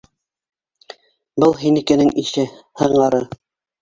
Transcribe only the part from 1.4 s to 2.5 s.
Был һинекенең ише.